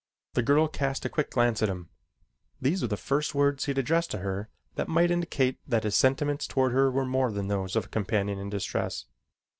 [0.33, 1.89] The girl cast a quick glance at him.
[2.59, 5.95] These were the first words he had addressed to her that might indicate that his
[5.95, 9.05] sentiments toward her were more than those of a companion in distress.